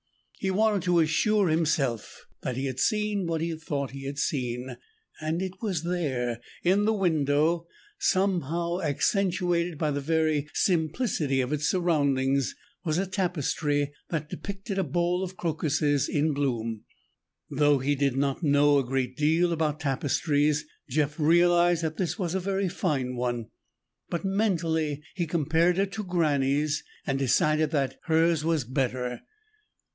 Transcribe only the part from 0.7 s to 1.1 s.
to